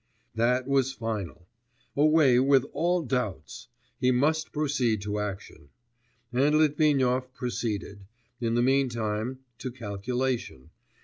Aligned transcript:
That 0.33 0.67
was 0.67 0.93
final! 0.93 1.47
Away 1.95 2.39
with 2.39 2.65
all 2.73 3.03
doubts.... 3.03 3.67
He 3.99 4.09
must 4.09 4.51
proceed 4.51 5.03
to 5.03 5.19
action. 5.19 5.69
And 6.33 6.55
Litvinov 6.57 7.31
proceeded 7.35 8.07
in 8.39 8.55
the 8.55 8.63
meantime 8.63 9.41
to 9.59 9.69
calculation. 9.71 10.71